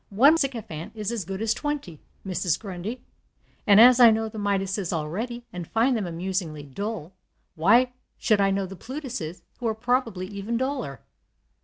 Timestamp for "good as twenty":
1.25-1.99